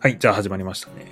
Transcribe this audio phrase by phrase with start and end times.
[0.00, 1.06] はい、じゃあ始まりましたね。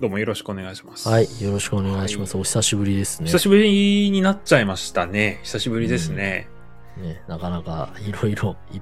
[0.00, 1.06] どうもよろしくお願いします。
[1.06, 2.32] はい、よろしくお願いします。
[2.32, 3.26] はいお久しぶりですね。
[3.26, 5.38] 久しぶりになっちゃいましたね。
[5.42, 6.48] 久しぶりですね。
[6.96, 8.80] ね、なかなかいろいろい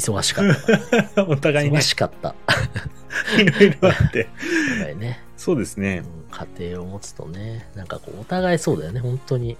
[0.00, 0.54] 忙しかっ
[1.14, 1.24] た。
[1.28, 2.34] お互いね忙、しかった。
[3.38, 4.30] いろいろあって。
[4.76, 6.02] お互いね、そうですね。
[6.02, 6.22] うん
[6.56, 9.58] 家庭を持つとね、なんかこう、お互いそうだよね、本当に。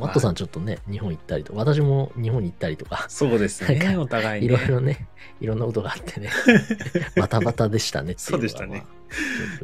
[0.00, 3.96] マットさんちょっとね、日本行ったりとか、私も日本に行ったりとか、そうですね。
[3.96, 4.56] お互いいね。
[4.56, 5.08] ろいろね、
[5.40, 6.30] いろんなことがあってね、
[7.16, 8.86] バタバタでしたねっていうのがそうでしたね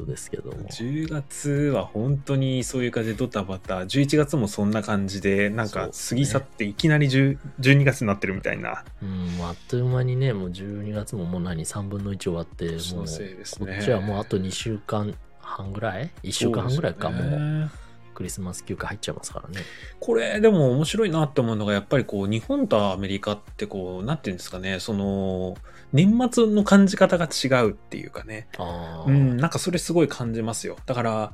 [0.07, 0.69] ですけども。
[0.69, 8.85] 10月は本当にそういう感じでドタバタ、11月もそんな感じで、なんか過ぎ去っていきなり10 12月になってるみたいな。
[9.03, 17.71] うん、あっという間にね、もう12月ももう何、3分の1終わって、もう、こっちはもうあと2週間半ぐらい ?1 週間半ぐらいか、もうね
[18.17, 19.61] クリスマス休暇入っちゃいますからね。
[20.01, 25.57] これでも面白いなって思うのがやっぱりこう日本とアメリカってこうなんていうんですかねその
[25.93, 28.49] 年末の感じ方が違うっていうかね。
[29.07, 30.77] うんなんかそれすごい感じますよ。
[30.87, 31.33] だから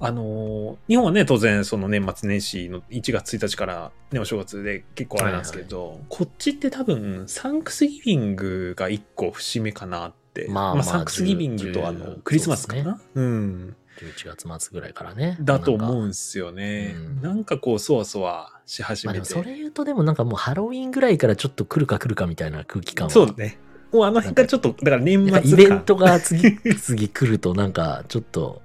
[0.00, 10.46] あの日本はね当然その年末年始の1月1日からねお正月で結構あれなんですけど、こっちって多分サンクスギビングが1個節目かなって。
[10.48, 12.82] まあまあサンクスギビングとあの10クリスマスかな？
[12.84, 15.36] そうですうん11月末ぐらいからね。
[15.40, 16.94] だと思うなんすよね。
[16.96, 19.26] うんなんかこう、そわそわし始まあめて。
[19.26, 23.10] それ言うとでもなんかもうハロウィンぐらいからちょっと来るか来るかみたいな空気感は。
[23.10, 23.58] そうね。
[23.92, 28.60] もうあの辺がちょっと、だから年末イベントが次々来るとなんかちょっと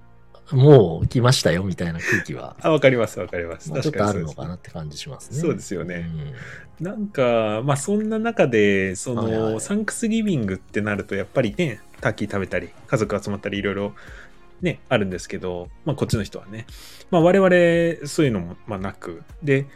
[0.52, 3.72] もう来ましたよみたいな空気は、 あ、わかります、わかります。
[3.72, 5.40] まあ、ちょっとあるのかなって感じしますね。
[5.40, 6.10] そうですよね
[6.80, 13.94] うんなんか、まあそんな中で、その、はいはいサンクスギビングってなると、やっぱりね、ターキー食べたり、家族集まったり、いろいろ、
[14.64, 16.66] ね、あるんですけど、まあこっちの人はね。
[17.12, 19.22] まあ我々、そういうのも、まあなく。
[19.44, 19.68] で、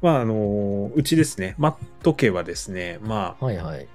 [0.00, 3.86] まああの、うちですね、マット家はですね、まあ、はいはい。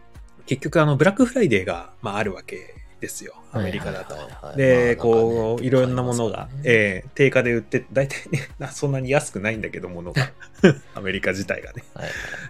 [0.46, 3.36] 結局あのブラックフライデーが、まあ、あるわけですよ。
[3.52, 4.16] アメリカだと。
[4.56, 10.32] で、まあこういろんなものが、えー定価で売って大体ね なそんなに安くないんだけどものが。
[10.96, 11.84] アメリカ自体がね。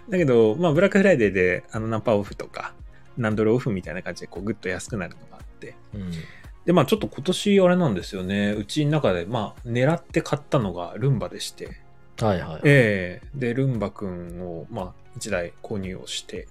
[0.08, 2.74] だけど、まあ、ブラックフライデーであの何パーオフとか
[3.16, 5.74] 何ドルオフみたいな感じでこうグッと安くなるのがあって。
[5.94, 6.12] うん
[6.68, 11.80] でまあちょっと今年あれなんですよねうちの中でまあ狙って買ったのがルンバでして
[12.20, 12.60] はいはい。
[12.64, 16.46] ええでルンバくんをまあ1台購入をして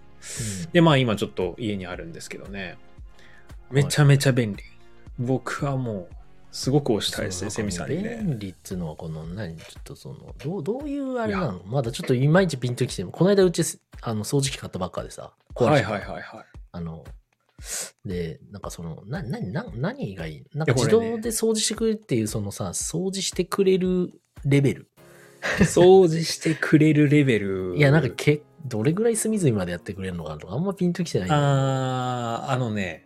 [0.66, 2.78] うんで、まあ今ちょっと家にあるんですけどね。
[3.72, 4.64] めちゃめちゃ便利。
[5.20, 6.16] 僕はもう、
[6.52, 8.22] すごく推したいですね、セミさんにね。
[8.24, 11.62] 便利っつうのは、この、何、ちょっとその、どう、どういうあれなの？
[11.66, 13.62] まだちょっといまいちピンときても、この間うち、
[14.02, 16.24] あの、掃除機買ったばっかでさ、はいはいはいはい。
[16.72, 17.04] あの、
[18.06, 20.44] で、なんかその、な、な、な、何がいい？
[20.54, 24.12] なんか自動で掃除してくれるっていう、そのさ、掃除してくれる
[24.46, 24.90] レベル。
[25.62, 27.76] 掃除してくれるレベル。
[27.76, 31.30] いや、なんかけ、どれぐらい隅々までやってくれるのかなとか、あんまピンときてない。
[31.32, 33.06] あー、あのね、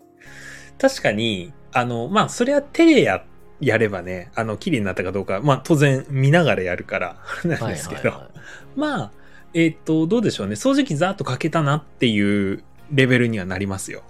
[0.78, 3.26] 確かに、あの、まあ、それは手でや、
[3.60, 8.42] やればね、あの、綺麗になったかどうか、まあ、当然見ながらやるから、なんですけど、はいはいはい
[8.76, 9.12] まあ、
[9.54, 10.54] えっ、と、どうでしょうね。
[10.56, 14.04] 掃除機ざーっとかけたなっていうレベルにはなりますよ。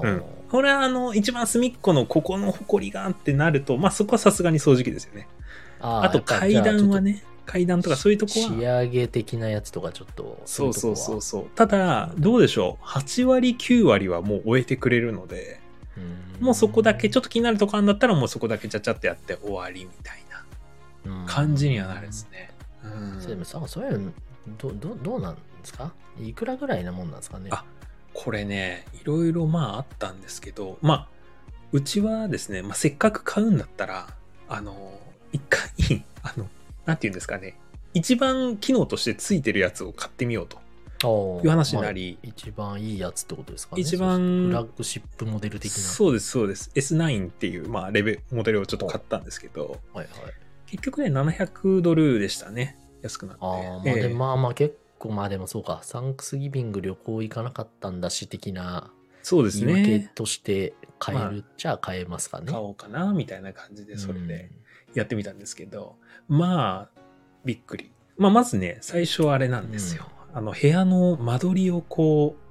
[0.00, 0.22] うん
[0.52, 5.26] これはあの、一番隅っこのここの埃がってなると、まあそこはさすがに掃除機ですよね。
[5.80, 8.80] あとあーやっぱ階段はじね、階段とかそういうとこゃあちょっと仕は。
[8.80, 11.46] 上げ的なやつとかちょっと、そうそうそうそう。
[11.54, 12.84] ただ、どうでしょう。
[12.84, 15.58] 8割、9割はもう終えてくれるので、
[15.96, 16.00] う
[16.42, 20.22] んもうそこだけ、ちょっと気になるとこあるんだったらもうそこだけちゃちゃってやって終わりみたい
[21.06, 22.50] な感じにはなるんですね。
[22.84, 22.88] う
[23.18, 24.12] んそうでもさそういうの
[24.58, 25.92] どどどうなんですか？
[26.20, 27.48] いくらぐらいなもんなんですかね？
[27.52, 27.64] あ
[28.14, 31.08] これね、いろいろまああったんですけど、まあ、
[31.72, 34.08] うちはですね、まあ、せっかく買うんだったら、
[34.48, 34.98] あの、
[35.32, 35.70] 一回、
[36.22, 36.48] あの、
[36.84, 37.58] なんて言うんですかね、
[37.94, 46.70] 一番機能としてついてるやつを買ってみようという話になり、まあ一番いいやつってことですかね一番フラッグシップモデル的なそうです、そうです。
[46.74, 50.08] S9 っていう、まあ、レベル、モデルをちょっと買ったんですけど、はいはい
[50.72, 52.78] 結局ね、700ドルでしたね。
[53.02, 53.44] 安くなって。
[53.44, 55.80] あーまあええでまあまあ結構まあでもそうか。
[55.82, 58.90] サンクスギビング旅行行かなかったんだし的な。
[59.22, 60.12] そうです言い訳ね。
[60.14, 61.38] として買える。
[61.38, 64.50] っちゃ買えますかね、買おうかな、みたいな感じで、それうんで。
[64.94, 65.96] やってみたんですけど、
[66.28, 67.00] まあ、
[67.44, 67.90] びっくり。
[68.18, 70.08] まあ、まずね、最初はあれなんですよ。
[70.34, 72.42] あの、部屋の間取りをこう、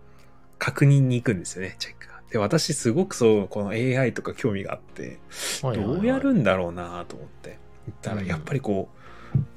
[0.57, 2.21] 確認に行くんですよね、チェックが。
[2.31, 5.19] で、私すごくそう、この AI とか興味があって、
[5.61, 7.59] どうやるんだろうなと思って。
[7.87, 8.27] 行ったら、うん。
[8.27, 9.00] やっぱりこう、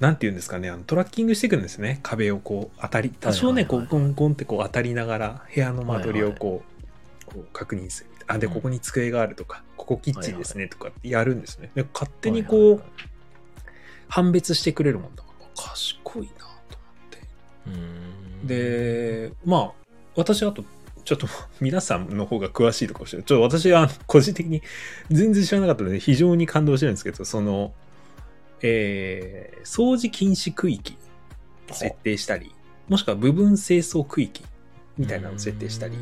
[0.00, 2.00] なんて言うんですかね、あのトラッキングしていくんですね。
[2.02, 6.62] 壁をこう当たり、多少ね、こう、ゴンゴンってこう当たりながら、部屋の間取りをこ
[7.22, 8.10] う、こう確認する。
[8.26, 11.70] あ、で、うんここに机があるとか、ここキッチンですねとかってやるんですね。
[11.74, 12.82] で、勝手にはいこうはい、
[14.08, 16.30] 判別してくれるもんだから、賢いな
[16.70, 16.78] と
[17.66, 17.76] 思
[18.42, 18.54] って。
[19.28, 19.72] で、まあ、
[20.16, 20.64] 私あと
[21.04, 21.28] ちょっと
[21.60, 23.26] 皆さんの方が詳しいとかもしれない。
[23.26, 24.62] ちょっと私は個人的に
[25.10, 27.72] 全然知らなかったので非常に感動してるんですけど、その、
[28.66, 30.96] えー、掃除禁止区域
[31.70, 32.54] を設定したり、
[32.88, 34.42] もしくは部分清掃区域
[34.96, 35.98] みたいなのを設定したり。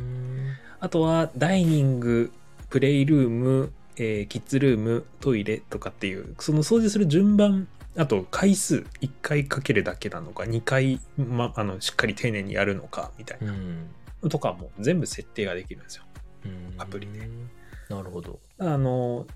[0.78, 2.32] あとはダイニング、
[2.70, 7.66] プレイルーム、えーキッズルーム、トイレとかっていう、その掃除する順番、
[7.96, 13.56] あと回数、1回かけるだけなのか、2回、ま、あのしっかり丁寧にやるのかみたいな、う
[14.26, 14.28] ん。
[14.28, 16.04] とかも全部設定ができるんですよ。
[16.44, 17.28] うんアプリで。
[17.88, 18.38] なるほど。
[18.58, 19.26] あの、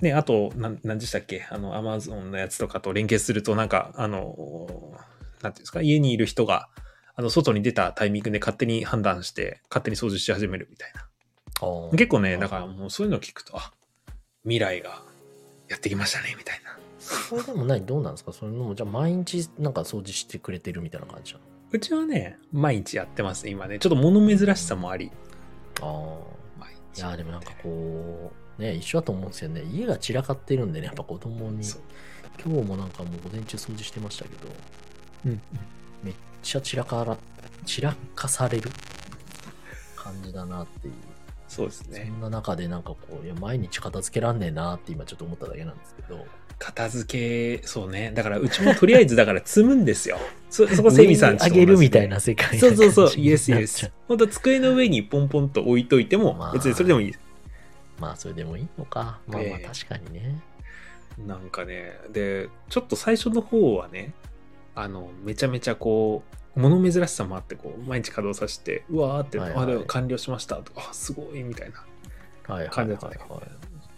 [0.00, 1.46] ね、あと、なんなんでしたっけ？
[1.50, 4.96] あの、アマゾンのやつとかと連携すると、なんか、あの、
[5.42, 6.68] なんていうんですか、家にいる人が、
[7.14, 11.06] あの、外に出たタイミングで勝手に判断して、勝手に掃除し始めるみたいな。
[11.92, 13.72] 結構ね、だからもうそういうのを聞くと、あ、
[14.44, 15.02] 未来が
[15.68, 16.78] やってきましたね、みたいな。
[16.98, 18.32] それでも何どうなんですか？
[18.32, 21.34] そういうのも、じゃあ毎日なんか掃除してくれてるみたいな感じ
[21.72, 23.78] うちはね、毎日やってますね、今ね。
[23.78, 25.10] ちょっと物珍しさもあり。
[25.80, 26.16] ああ。
[26.58, 29.62] 毎い日や、でもなんかこう、ね、一緒だと思うんですよね。
[29.72, 31.64] 家が散らかってるんでね、やっぱ子供に。
[32.42, 34.48] 今日もなんかもう午前中掃除してましたけど、
[35.26, 35.40] うん。
[36.02, 37.18] めっちゃ散らから、
[37.66, 38.70] 散らかされる
[39.96, 40.94] 感じだなっていう。
[41.48, 42.04] そうですそね。
[42.04, 46.24] んな中でなんかこう、いや、毎日片付けらんねえなって今ちょっと思っただけなんですけど。
[46.58, 48.12] 片付け、そうね。
[48.14, 50.18] だから、うちもとりあえず、だから 積むんですよ。
[50.50, 53.66] そ、そこ、セミさんちとあげるみたいな世界そうそうそう、イエスイエ。
[53.66, 57.14] ス本当机の上にポンポンと置いといてもまあ、別にそれでもいい。
[58.00, 59.20] まあ、それでもいいのか。
[59.26, 60.40] まあまあ、ええ確かにね。
[61.18, 64.14] なんかね、で、ちょっと最初の方はね、
[64.74, 66.22] あの、めちゃめちゃこ
[66.56, 71.84] う、物珍しさもあって、こう、毎日稼働させて、うわーって、はいはいあ、でも完了しましたとか、あ、すごい、みたいな
[72.54, 73.44] はいはいはい感じだったんだけど、はい。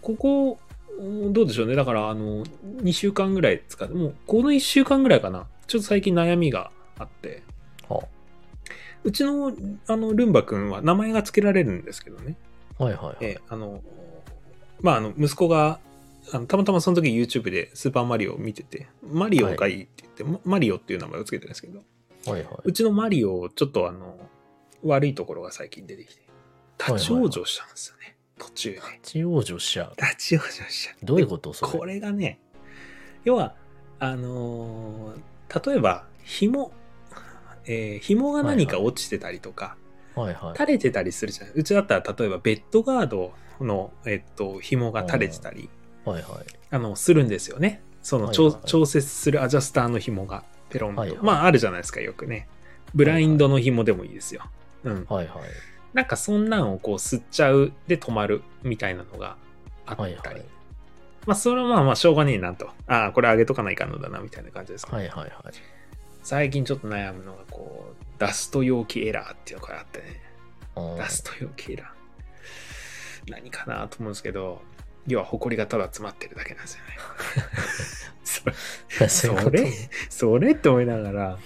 [0.01, 0.59] ここ、
[0.99, 1.75] うんどうでしょうね。
[1.75, 5.47] だから、あの、2週間ぐらい使って、もう、この1週間ぐらいかな。
[5.65, 7.41] ちょっと最近悩みがあって、
[7.89, 8.03] は
[9.03, 9.51] うちの、
[9.87, 12.35] あの、ルンバ君は名前が付けられるんですけどね。
[12.83, 13.17] はいはいはい。
[13.21, 13.81] えーあの、
[14.81, 15.79] まあ、あの、息子が、
[16.31, 21.83] あのたまたまその時 YouTube でスーパーマリオを見てて、マリオがいいって言って、ママリオっていう名前を付けてるんですけど、
[22.25, 24.17] はいはうちのマリオ、ちょっとあの、
[24.83, 26.21] 悪いところが最近出てきて、
[26.79, 28.15] 立ち往生したんですよね。
[28.37, 28.77] 途中で。
[28.77, 28.81] い。
[28.81, 29.93] 立ち往生しちゃう。
[30.01, 31.05] 立ち往生しちゃう。
[31.05, 31.53] どういうこと？
[31.53, 31.71] それ。
[31.71, 32.39] これがね、
[33.25, 33.55] 要は、
[33.99, 36.71] あのー例えば、紐、
[37.65, 39.77] えー紐が何か落ちてたりとか、
[40.15, 40.57] はいはい。
[40.57, 41.53] 垂れてたりするじゃない。
[41.55, 45.69] うちだったら、例えばベッドガードの、えっと、紐が垂れてたり、
[46.05, 46.45] はいはい。
[46.69, 47.81] あの、するんですよね。
[48.01, 51.01] その、調はいはい調節するアジャスターの紐が、ペロンと。
[51.01, 52.47] はいはいまあ、あるじゃないですか、よくね。
[52.93, 54.43] ブラインドの紐でもいいですよ。
[54.83, 55.05] うん。
[55.09, 55.43] はいはい。
[55.93, 59.37] なんか、そんなんをこう、吸っちゃうで止まるみたいなのが
[59.85, 60.15] あったり。
[60.15, 60.45] はいはい。
[61.25, 62.69] まあ、それはまあまあ、しょうがねえなと。
[62.87, 65.31] ああ、これ上げとかないかんのだな、みたいな感じですか、はいはいはい。
[66.23, 70.21] 最近ちょっと悩むのが、こう、ダスト容器エラーっていうのがあってね。
[70.97, 71.87] ダスト容器エラー。
[73.31, 74.61] 何かなと思うんですけど、
[75.07, 76.93] 要は、埃がただ詰まってるだけなんですよね。
[79.09, 79.67] それ
[80.09, 81.37] それって思いながら、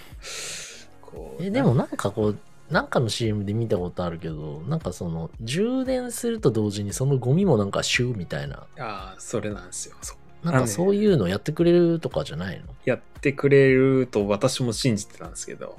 [1.02, 1.44] こう。
[1.44, 2.40] え、でもなんかこう、
[2.70, 9.96] なんかの CM で見たことあるけど、なんかその、充電すると同時にそのゴミもなんかシューみたいな、ああ、それなんですよ。
[10.02, 12.68] そうなんかそういうのやってくれるとかじゃないの？
[12.86, 15.76] やってくれると私も信じてたんですけど、うん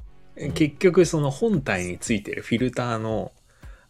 [0.55, 3.33] 結局その本体についてるフィルターの、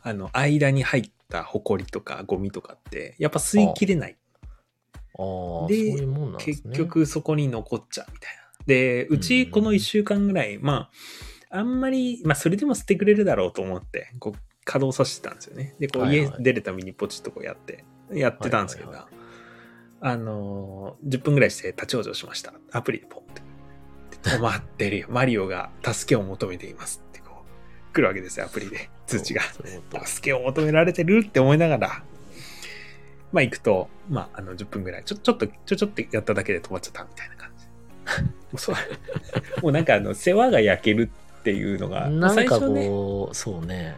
[0.02, 4.16] あの、間に入ったホコリとかゴミとかって、やっぱ吸い切れない。
[4.94, 6.76] ああ、そうでいうもんなんです結ね。
[6.76, 8.64] 局そこに残っちゃうみたいな。
[8.66, 10.90] で、うちこの1週間ぐらい、ま
[11.50, 15.74] あ、あんまり、まあ、それでも吸ってくれるだろうと思って、こう、稼働させてたんですよね。
[15.78, 19.18] で、こう、家出るたびにポチッとこうやって、やってたんですけど、はいはい
[20.00, 22.52] あのー、10分ぐらいして立ち往生しました。
[22.70, 23.42] アプリでポンって。
[24.22, 25.06] で 止まってるよ。
[25.10, 27.44] マリオが助けを求めていますって、こ
[27.90, 28.90] う、来るわけですよ、アプリで。
[29.06, 29.42] 通知が。
[30.04, 32.02] 助けを求められてるって思いながら、
[33.32, 37.66] まあ行くと、まああの10分ぐらい、ちょ、ちょっと、ちょ、ちょっとやっただけで止まっちゃったみたいな感じ。
[38.24, 38.76] もうそう、
[39.62, 41.10] もうなんかあの、世話が焼ける
[41.40, 43.96] っていうのが、なんかこう、そうね。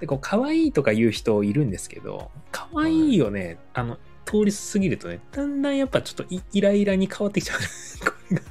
[0.00, 7.58] でこう可愛いとか言う人いるんですけど、可愛いよね、あの、通り過ぎるとね、だんだんやっぱちょっとイイライラに変わってきちゃう。
[8.04, 8.42] これが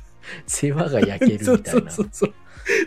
[0.47, 1.91] 世話が焼けるみたいな。
[1.91, 2.33] そうそうそうそう。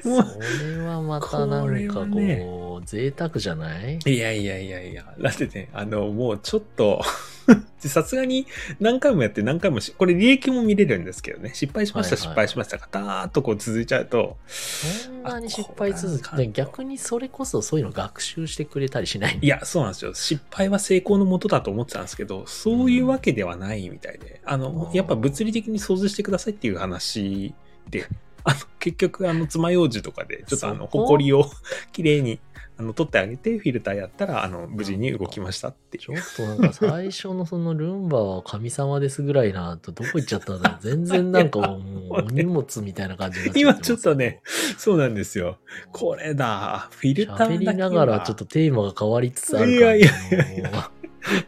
[0.08, 2.46] もうそれはまたなんかこはね
[2.80, 3.98] う、贅沢じゃない？
[4.06, 7.02] いやいやいやいや、だってね、あの、もうちょっと、
[7.78, 8.46] さすがに
[8.80, 12.28] 何回もやって何回もし、これ履歴も見れるんですけどね、失敗しました、はいはい。
[12.28, 20.14] 失敗しましたが、たーっとこう続いちゃうと、そんなに失敗続あこれけて、逆にそれこそそういうの学習してくれたりしないいや、そうなんですよ。
[20.14, 27.54] 失敗は成功のもとだと思ってたんですけど、そういうわけではないみたいで、あの、やっぱ物理的に掃除してくださいっていう話
[27.90, 28.06] で、
[28.44, 31.50] あの、結局、あの、爪楊枝とかで、ちょっとあの、そこほこりを
[31.92, 32.38] きれいに
[32.76, 36.02] あの取ってあげて、フィルターやったら、あの、無事に動きましたっていう。
[36.02, 41.80] ちょっとなんか最初のそのルンバは神様ですぐらいなとどこ行っちゃったんだろう 全然なんかもう
[42.14, 44.40] お荷物みたいな感じになっちゃ今ちょっとね、
[44.76, 45.58] そうなんですよ。
[45.92, 50.90] これだ、フィルターだ喋りながらちょっとテーマが変わりつつあるいやいやいや だか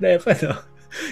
[0.01, 0.39] らやっぱり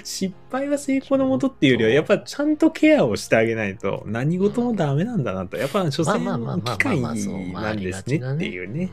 [0.02, 5.56] 失敗は成功のもとっていうよりは、やっぱちゃんとケアをしてあげないと何事もダメなんだなと。
[5.56, 8.90] やっぱ所詮まあまあまあまあ機械まあそうまあなんですねっていうね。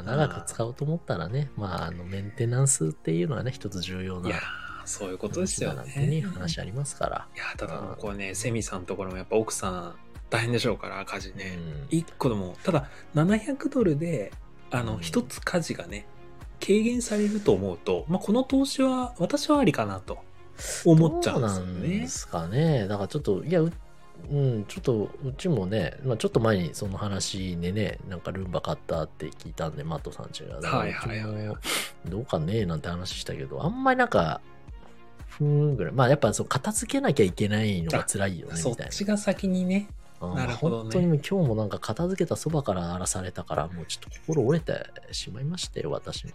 [0.00, 4.40] うんまあ、長く使おうと思ったらね、まあ、あのメンテナンスっていうのはね、一つ重要ないやー、
[4.84, 6.20] そういうことですよね、ね。
[6.22, 7.28] 話ありますから。
[7.34, 9.94] いやー、ただこれね、セミさんのところもやっぱ奥さん
[10.30, 11.58] 大変でしょうから、家事ね。
[11.90, 14.32] うん1個でも、ただ700ドルで、
[14.70, 16.06] あの、うん一つ家事がね、
[16.60, 20.18] 軽減されると思うと、まあ、この投資は私はありかなと
[20.84, 22.08] 思っちゃうんですよどうなんねで。
[22.08, 22.88] すかね。
[22.88, 23.72] だからちょっと、いや、う
[24.30, 30.56] うん、ちょっと、うちもね、まあ、ちょっと前にその話でね、なんかルンバ買ったって聞いたんで、マットさんちが。
[30.56, 31.56] はいはいはい
[32.08, 34.40] どうかねなんて話したけど、あんまりなんか、
[35.28, 35.92] ふーんぐらい。
[35.92, 38.92] まあやっぱそう片付けなきゃいけないのが辛いよね、そっみたいな。
[38.92, 39.88] ちが先にね。
[39.90, 39.98] うん
[40.34, 46.32] なるほどね本当に今日もなんか片付けたそばから荒らされたから、もうちょっと心折れてしまいましたよ、私も。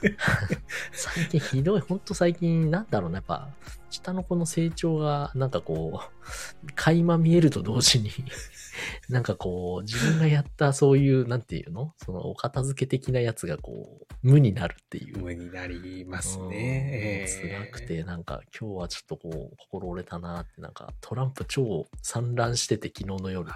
[0.92, 3.48] 最近ひどい、本当最近、なんだろうね、やっぱ、
[3.90, 8.10] 下の子の成長が、なんかこう、垣間見えると同時に、
[9.10, 11.94] なんかこう、自分がやったそういう、なんていうの？
[11.98, 15.18] そのお片付け的なやつがこう、無になるっていう。
[15.18, 17.24] 無になりますうんね。
[17.24, 23.50] え辛ーくて、なんか今日はちょっとこう、心折れたなって、なんかトランプ超散乱してて昨日の夜、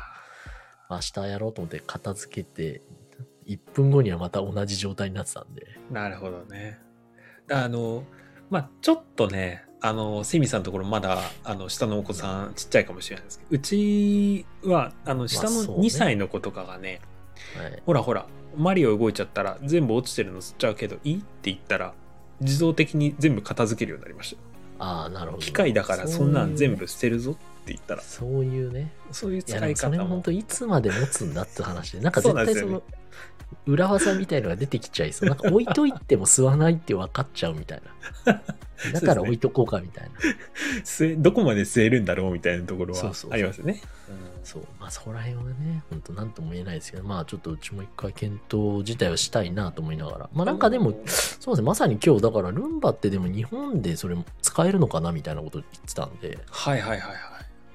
[0.90, 2.82] 明日やろうと思って片付けて、
[3.46, 5.78] 1分後にはまた同じ状態になってたんで。
[5.90, 6.78] なるほどね。
[7.50, 8.04] あの、
[8.50, 17.02] まあちょっとね、あの、セミさんのところまだ、あの、下のお子さんちっちゃいかもしれないですけど、うちは、あの、下のそうね2歳の子とかがね、
[17.54, 17.82] はい。
[17.84, 18.26] ほらほら、
[18.56, 21.92] マリオ動いちゃったら全部落ちてるの吸っちゃうけど、いいって言ったら、
[22.40, 24.34] 自動的に全部片付けるようになりまし
[24.78, 24.84] た。
[24.86, 25.42] ああ、なるほど。
[25.42, 26.76] 機械だからそんなん全部。
[26.78, 28.90] 部捨てるぞって言ったら、そういうね。
[29.12, 29.98] そういう使いでもそれ。
[29.98, 32.82] 本当いつまで持つんだって話で、なんか絶対その
[33.66, 35.28] 裏技みたいのが出てきちゃいそう。
[35.28, 37.82] なんか置いといても吸わないって分かっちゃうみたい
[38.24, 38.42] な。
[38.92, 40.10] だから置いとこうかみたいな。
[40.84, 43.80] 吸えどこまで吸えるんだろうみたいなところはありますよね。
[44.42, 44.66] そう。
[44.78, 50.30] まあ、そこら辺はね、本当なんとも言えないですけど、まあ、ちょっとうちも一回検討自体はしたいなと思いながら。
[50.34, 57.33] まあ、なんかでも、そうですね、まさに今日、だから、ルンバってでも日本でそれ使えるのかなみたいなこと言ってたんで、はいはいはいはい。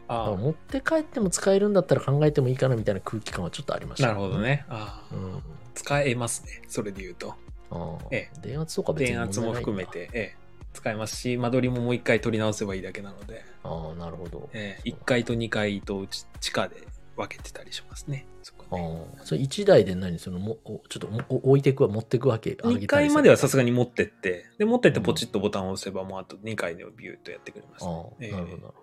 [0.09, 4.39] だあ持って帰っても使えるんだったら考えてもいいかなみたいな空気感はちょっとありまあ、した、なるほど。
[4.39, 4.65] ね。
[4.67, 5.43] ああうん。
[5.75, 6.61] 使えますね。
[6.67, 7.35] それで言うと。
[7.71, 10.35] ああえ電圧とか別に電圧も含めて、ええ、
[10.73, 13.43] 使えますし、間取りももう一回取り直せばいいだけなので。
[13.63, 14.49] ああ、なるほど。
[14.53, 18.25] ええ、1階と2階と地地下で分けてたりしますね。
[18.41, 20.17] そこあねあ、それ1台で何？
[20.17, 28.73] そのもおちょっと置いていくわ、持っていくわけ2階まではさすががに持ってって、で、持ってってポチッとボタンを押せば、もうあと2階でビューっとやってくれます、ああ、ええなるほど、なる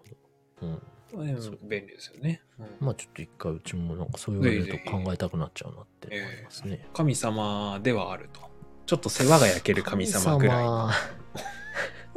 [0.60, 0.68] ほど。
[0.68, 0.82] うん。
[1.62, 2.42] 便利ですよね。
[2.58, 6.86] うんまあちょっと一回うちもなんかそう言われると考えたくなっちゃうなって思いますね。
[6.92, 8.40] 神様ではあると。
[8.86, 10.64] ちょっと世話が焼ける神様ぐらい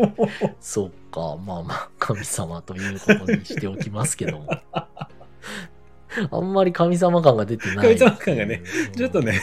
[0.61, 4.49] そうか、まあまあ、神様ということにしておきますけども。
[6.31, 7.97] あんまり神様感が出てない。
[7.97, 9.39] 神様感がねうんちょっとね、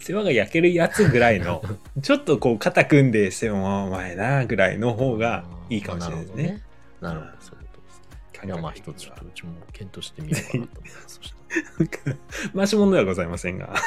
[0.00, 1.62] 世話が焼けるやつぐらいの、
[2.02, 6.62] ちょっとこう肩組んでしてもお前なぐらいの方がいいかもしれないですね。
[7.00, 7.38] なるほどね。
[7.40, 7.67] なるほど、
[8.44, 11.20] いや、まあ一つちょっとうちも検討してみようかなと思います。
[12.54, 13.74] 回し物ではございませんが。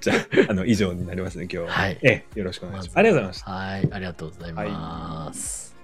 [0.00, 0.16] じゃあ、
[0.50, 1.72] あの、以上になりますね、今日は。
[1.72, 2.98] はいええ、よろしくお願いします。
[2.98, 3.50] ありがとうございました。
[3.50, 5.76] はい、ありがとうございます。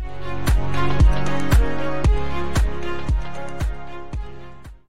[0.00, 1.53] はい